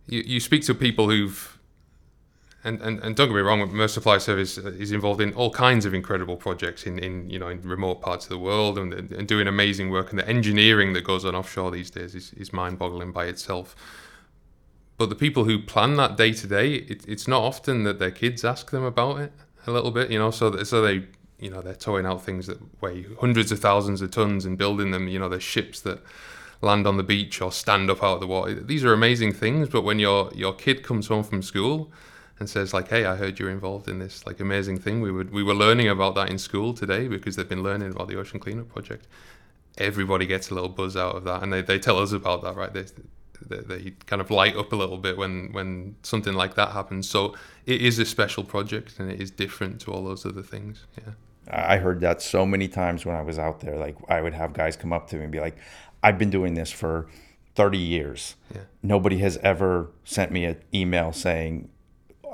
[0.09, 1.57] You, you speak to people who've
[2.64, 5.51] and, and, and don't get me wrong, Maersk Supply Service uh, is involved in all
[5.51, 8.92] kinds of incredible projects in, in you know in remote parts of the world and,
[8.94, 10.11] and doing amazing work.
[10.11, 13.75] And the engineering that goes on offshore these days is, is mind-boggling by itself.
[14.96, 18.44] But the people who plan that day to day, it's not often that their kids
[18.44, 19.33] ask them about it
[19.66, 20.31] a little bit, you know.
[20.31, 21.07] So that, so they
[21.40, 24.92] you know they're towing out things that weigh hundreds of thousands of tons and building
[24.92, 25.09] them.
[25.09, 26.01] You know, there's ships that
[26.61, 28.55] land on the beach or stand up out of the water.
[28.55, 29.68] These are amazing things.
[29.68, 31.90] But when your your kid comes home from school
[32.38, 35.01] and says like, "Hey, I heard you're involved in this like amazing thing.
[35.01, 38.09] We would we were learning about that in school today because they've been learning about
[38.09, 39.07] the ocean cleanup project."
[39.79, 42.57] Everybody gets a little buzz out of that, and they, they tell us about that,
[42.57, 42.75] right?
[42.75, 42.85] They,
[43.40, 47.09] they, they kind of light up a little bit when when something like that happens.
[47.09, 50.87] So it is a special project, and it is different to all those other things.
[50.99, 51.12] Yeah.
[51.51, 53.77] I heard that so many times when I was out there.
[53.77, 55.57] Like I would have guys come up to me and be like,
[56.03, 57.09] "I've been doing this for
[57.55, 58.37] 30 years.
[58.55, 58.62] Yeah.
[58.83, 61.68] Nobody has ever sent me an email saying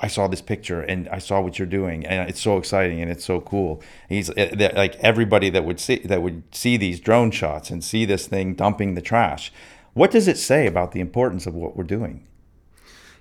[0.01, 3.11] I saw this picture and I saw what you're doing and it's so exciting and
[3.11, 3.83] it's so cool.
[4.09, 8.05] He's eh, like everybody that would see that would see these drone shots and see
[8.05, 9.53] this thing dumping the trash.
[9.95, 12.27] What does it say about the importance of what we're doing?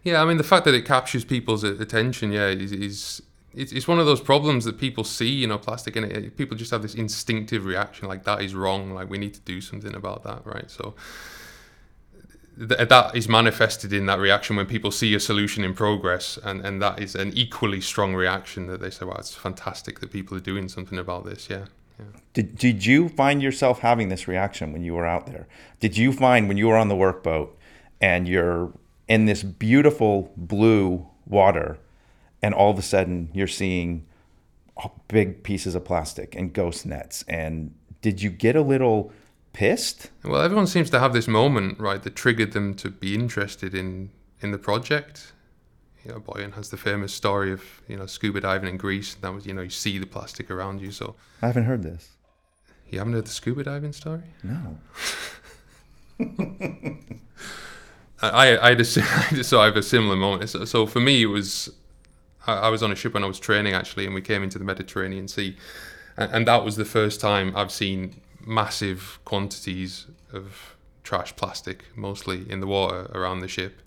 [0.04, 3.22] Yeah, I mean the fact that it captures people's attention, yeah, is, is
[3.58, 6.72] it's, one of those problems that people see, you know, plastic, and it, people just
[6.72, 10.24] have this instinctive reaction, like that is wrong, like we need to do something about
[10.24, 10.70] that, right?
[10.70, 10.94] So
[12.58, 16.66] th- that is manifested in that reaction when people see a solution in progress, and,
[16.66, 20.36] and that is an equally strong reaction that they say, "Wow, it's fantastic that people
[20.38, 21.66] are doing something about this." Yeah.
[22.00, 22.06] yeah.
[22.34, 25.48] Did, did you find yourself having this reaction when you were out there?
[25.80, 27.50] Did you find when you were on the workboat
[28.02, 28.72] and you're
[29.08, 31.80] in this beautiful blue water
[32.42, 34.06] and all of a sudden you're seeing
[34.84, 39.12] oh, big pieces of plastic and ghost nets and did you get a little
[39.58, 43.74] pissed Well, everyone seems to have this moment, right, that triggered them to be interested
[43.74, 45.34] in in the project.
[46.06, 49.16] You know, Boyan has the famous story of you know scuba diving in Greece.
[49.16, 50.92] And That was you know you see the plastic around you.
[50.92, 52.18] So i haven't heard this
[52.90, 54.24] you haven't heard the scuba diving story?
[54.44, 54.78] no
[58.20, 59.02] I, I had a, so
[59.62, 60.50] I have a similar moment.
[60.50, 61.70] So, so for me, it was
[62.48, 64.58] I, I was on a ship when I was training actually, and we came into
[64.58, 65.56] the Mediterranean Sea,
[66.16, 72.50] and, and that was the first time I've seen massive quantities of trash plastic, mostly
[72.50, 73.82] in the water around the ship.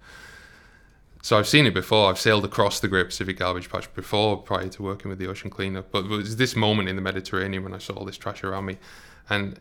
[1.22, 2.08] So I've seen it before.
[2.08, 5.50] I've sailed across the Great Pacific Garbage Patch before, prior to working with the ocean
[5.50, 5.90] cleanup.
[5.90, 8.64] But it was this moment in the Mediterranean when I saw all this trash around
[8.64, 8.78] me,
[9.28, 9.60] and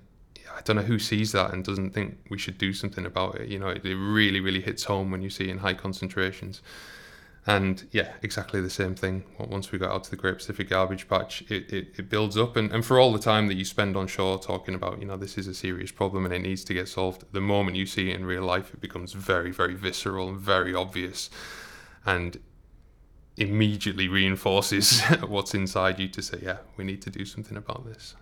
[0.56, 3.50] I don't know who sees that and doesn't think we should do something about it.
[3.50, 6.62] You know, it, it really, really hits home when you see it in high concentrations.
[7.50, 9.24] And yeah, exactly the same thing.
[9.40, 12.56] Once we got out to the Great Pacific Garbage Patch, it, it, it builds up.
[12.56, 15.18] And, and for all the time that you spend on shore talking about, you know,
[15.18, 18.12] this is a serious problem and it needs to get solved, the moment you see
[18.12, 21.32] it in real life, it becomes very, very visceral and very obvious.
[22.06, 22.40] And
[23.36, 28.14] immediately reinforces what's inside you to say, yeah, we need to do something about this.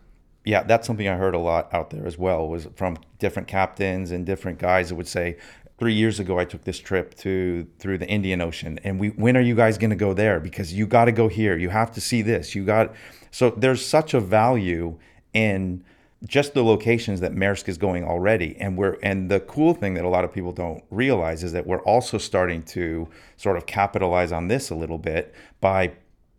[0.45, 2.47] yeah, that's something I heard a lot out there as well.
[2.47, 5.35] Was from different captains and different guys that would say,
[5.77, 9.37] three years ago I took this trip to through the Indian Ocean, and we when
[9.37, 10.39] are you guys going to go there?
[10.39, 11.57] Because you got to go here.
[11.57, 12.55] You have to see this.
[12.55, 12.93] You got
[13.31, 14.97] so there's such a value
[15.33, 15.83] in
[16.25, 20.03] just the locations that Maersk is going already, and we're and the cool thing that
[20.03, 24.31] a lot of people don't realize is that we're also starting to sort of capitalize
[24.31, 25.91] on this a little bit by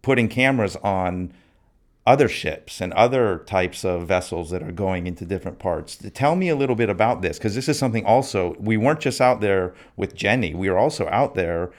[0.02, 1.32] putting cameras on
[2.08, 5.98] other ships and other types of vessels that are going into different parts.
[6.14, 9.20] Tell me a little bit about this because this is something also we weren't just
[9.20, 10.54] out there with Jenny.
[10.54, 11.70] We were also out there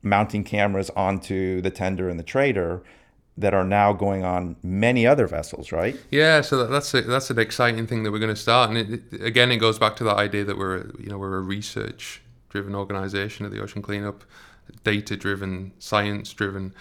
[0.00, 2.84] mounting cameras onto the tender and the trader
[3.36, 5.96] that are now going on many other vessels, right?
[6.12, 9.20] Yeah, so that's a, that's an exciting thing that we're going to start, and it,
[9.20, 12.76] again, it goes back to that idea that we're you know we're a research driven
[12.76, 14.22] organization at the Ocean Cleanup,
[14.84, 16.72] data driven, science driven.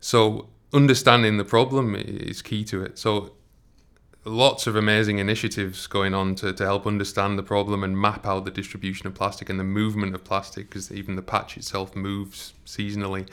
[0.00, 2.98] So understanding the problem is key to it.
[2.98, 3.32] So
[4.24, 8.44] lots of amazing initiatives going on to, to help understand the problem and map out
[8.44, 12.52] the distribution of plastic and the movement of plastic because even the patch itself moves
[12.66, 13.28] seasonally.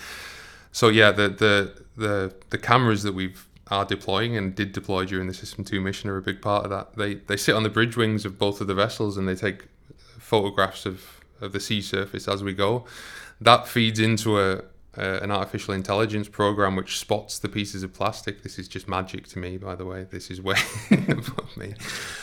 [0.71, 5.27] So yeah, the the the, the cameras that we've are deploying and did deploy during
[5.27, 6.95] the System 2 mission are a big part of that.
[6.95, 9.65] They they sit on the bridge wings of both of the vessels and they take
[10.19, 12.85] photographs of, of the sea surface as we go.
[13.41, 14.63] That feeds into a
[14.97, 18.43] uh, an artificial intelligence program which spots the pieces of plastic.
[18.43, 20.05] This is just magic to me, by the way.
[20.09, 20.57] This is way
[20.91, 21.75] above me.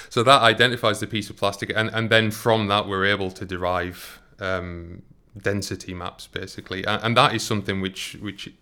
[0.09, 3.45] So that identifies the piece of plastic, and, and then from that, we're able to
[3.45, 5.03] derive um,
[5.37, 6.85] density maps, basically.
[6.85, 8.53] And, and that is something which, which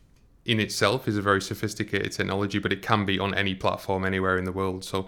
[0.45, 4.39] in itself is a very sophisticated technology, but it can be on any platform anywhere
[4.39, 4.85] in the world.
[4.85, 5.07] So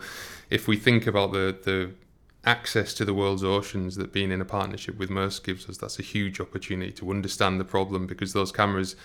[0.51, 1.91] if we think about the, the
[2.45, 5.99] access to the world's oceans that being in a partnership with Maersk gives us, that's
[5.99, 8.97] a huge opportunity to understand the problem because those cameras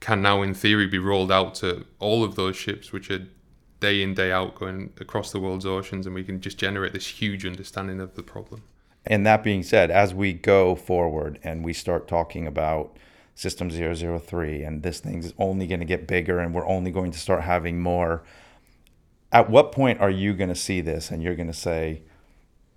[0.00, 3.26] can now, in theory, be rolled out to all of those ships, which are
[3.80, 7.06] day in, day out going across the world's oceans, and we can just generate this
[7.06, 8.62] huge understanding of the problem.
[9.06, 12.96] And that being said, as we go forward and we start talking about
[13.34, 17.18] System 003 and this thing's only going to get bigger and we're only going to
[17.18, 18.24] start having more
[19.32, 22.02] at what point are you going to see this and you're going to say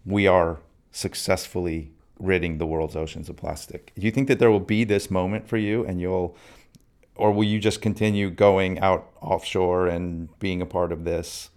[0.06, 0.60] we are
[0.92, 5.10] successfully ridding the world's oceans of plastic do you think that there will be this
[5.10, 6.36] moment for you and you'll
[7.16, 11.50] or will you just continue going out offshore and being a part of this?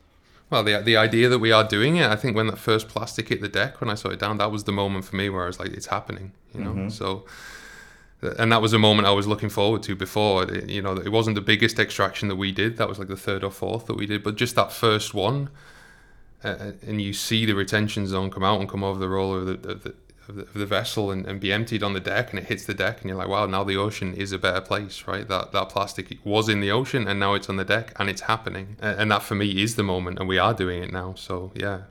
[0.50, 3.28] Well the, the idea that we are doing it i think when that first plastic
[3.30, 5.44] hit the deck when i saw it down that was the moment for me where
[5.44, 6.72] i was like it's happening you know?
[6.72, 6.88] Mm-hmm.
[6.90, 7.24] so
[8.22, 10.44] and that was a moment I was looking forward to before.
[10.44, 12.76] It, you know, it wasn't the biggest extraction that we did.
[12.76, 15.50] That was like the third or fourth that we did, but just that first one,
[16.44, 19.46] uh, and you see the retention zone come out and come over the roller of
[19.46, 19.94] the, of the,
[20.28, 22.64] of the, of the vessel and, and, be emptied on the deck, and it hits
[22.64, 25.26] the deck, and you're like, wow, now the ocean is a better place, right?
[25.26, 28.22] That that plastic was in the ocean, and now it's on the deck, and it's
[28.22, 28.76] happening.
[28.80, 31.14] And, and that for me is the moment, and we are doing it now.
[31.14, 31.82] So yeah,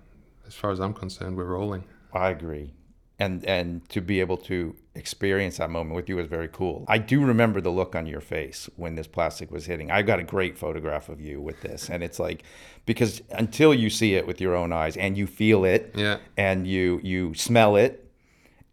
[0.47, 1.83] as far as I'm concerned, we're rolling.
[2.13, 2.73] I agree
[3.21, 6.83] and and to be able to experience that moment with you was very cool.
[6.87, 9.89] I do remember the look on your face when this plastic was hitting.
[9.89, 12.43] I got a great photograph of you with this, and it's like
[12.85, 16.17] because until you see it with your own eyes and you feel it, Yeah.
[16.37, 18.09] and you you smell it,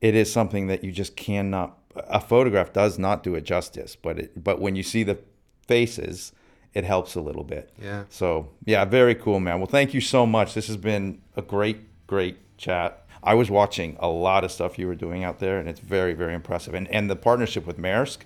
[0.01, 1.79] it is something that you just cannot.
[1.97, 5.19] A photograph does not do it justice, but it but when you see the
[5.67, 6.33] faces,
[6.75, 7.71] it helps a little bit.
[7.81, 8.05] Yeah.
[8.09, 9.59] So yeah, very cool, man.
[9.59, 10.55] Well, thank you so much.
[10.55, 13.05] This has been a great, great chat.
[13.23, 16.15] I was watching a lot of stuff you were doing out there, and it's very,
[16.15, 16.75] very impressive.
[16.75, 18.19] And and the partnership with Maersk,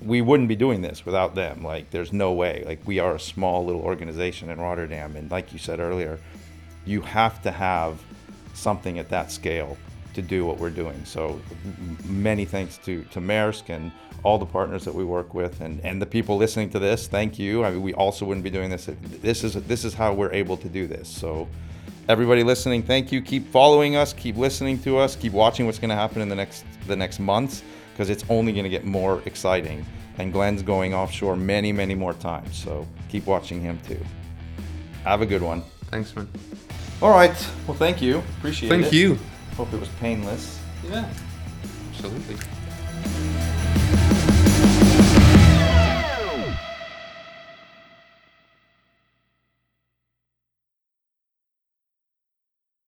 [0.00, 1.62] we wouldn't be doing this without them.
[1.62, 2.62] Like, there's no way.
[2.66, 6.18] Like, we are a small little organization in Rotterdam, and like you said earlier,
[6.84, 8.02] you have to have
[8.52, 9.76] something at that scale
[10.14, 11.04] to do what we're doing.
[11.04, 11.40] So
[12.04, 13.90] many thanks to, to Maersk and
[14.22, 17.06] all the partners that we work with and, and the people listening to this.
[17.06, 17.64] Thank you.
[17.64, 18.88] I mean, we also wouldn't be doing this.
[19.22, 21.08] This is this is how we're able to do this.
[21.08, 21.48] So
[22.08, 23.22] everybody listening, thank you.
[23.22, 26.34] Keep following us, keep listening to us, keep watching what's going to happen in the
[26.34, 29.84] next the next months because it's only going to get more exciting.
[30.18, 32.56] And Glenn's going offshore many, many more times.
[32.56, 34.00] So keep watching him too.
[35.04, 35.62] Have a good one.
[35.90, 36.28] Thanks, man.
[37.02, 37.34] All right.
[37.66, 38.18] Well, thank you.
[38.38, 38.80] Appreciate it.
[38.80, 39.18] Thank you.
[39.56, 40.60] Hope it was painless.
[40.88, 41.08] Yeah.
[41.90, 42.36] Absolutely.